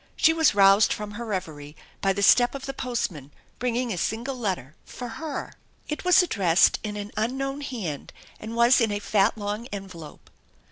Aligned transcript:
She 0.15 0.33
was 0.33 0.55
roused 0.55 0.91
from 0.91 1.11
her 1.11 1.25
reverie 1.27 1.75
by 2.01 2.11
the 2.11 2.23
step 2.23 2.55
of 2.55 2.65
the 2.65 2.73
post 2.73 3.11
man 3.11 3.29
bringing 3.59 3.93
a 3.93 3.99
single 3.99 4.33
letter, 4.35 4.73
for 4.83 5.07
her! 5.21 5.53
It 5.87 6.03
was 6.03 6.23
addressed 6.23 6.79
in 6.81 6.95
an 6.97 7.11
unknown 7.15 7.61
hand 7.61 8.11
and 8.39 8.55
was 8.55 8.81
in 8.81 8.91
a 8.91 8.97
fat 8.97 9.37
long 9.37 9.67
envelope. 9.67 10.31